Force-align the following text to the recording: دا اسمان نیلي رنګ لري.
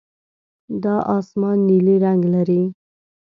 دا 0.83 0.95
اسمان 1.17 1.57
نیلي 1.67 1.95
رنګ 2.05 2.21
لري. 2.33 2.61